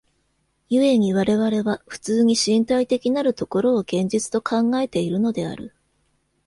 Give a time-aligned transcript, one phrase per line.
[0.67, 5.75] 故に我々は普通に身体的なる所を現実と考えているのである。